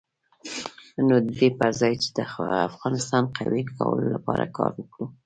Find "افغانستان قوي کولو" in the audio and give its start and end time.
2.69-4.05